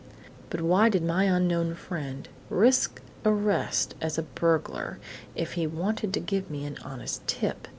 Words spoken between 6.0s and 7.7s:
to give me an honest tip?"